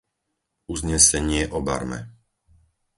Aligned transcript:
Uznesenie 0.73 1.43
o 1.49 1.59
Barme 1.67 1.99